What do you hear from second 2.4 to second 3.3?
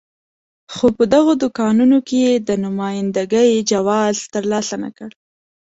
د نماینده